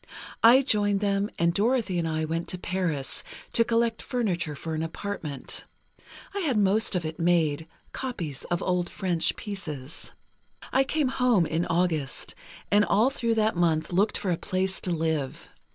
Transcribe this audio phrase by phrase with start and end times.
[0.41, 4.81] I joined them, and Dorothy and I went to Paris, to collect furniture for an
[4.81, 5.65] apartment.
[6.33, 10.11] I had most of it made, copies of old French pieces.
[10.73, 12.33] "I came home in August,
[12.71, 15.47] and all through that month looked for a place to live.